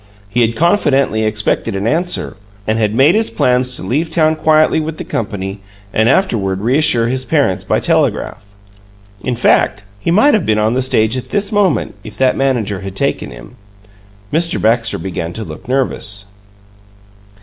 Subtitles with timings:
[0.29, 4.79] He had confidently expected an answer, and had made his plans to leave town quietly
[4.79, 5.59] with the company
[5.93, 8.47] and afterward reassure his parents by telegraph.
[9.23, 12.79] In fact, he might have been on the stage at this moment, if that manager
[12.79, 13.57] had taken him.
[14.33, 14.59] Mr.
[14.59, 16.25] Baxter began to look nervous.